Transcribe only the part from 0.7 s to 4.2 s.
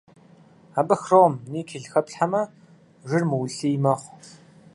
Абы хром, никель хэплъхьэмэ, жыр мыулъий мэхъу.